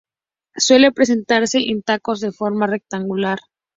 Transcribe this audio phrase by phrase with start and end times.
[0.57, 3.37] Suele presentarse en tacos de forma rectangular.